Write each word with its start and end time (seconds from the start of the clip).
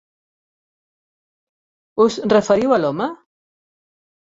Us 2.09 2.19
referiu 2.37 2.77
a 2.81 2.85
l'home? 2.85 3.15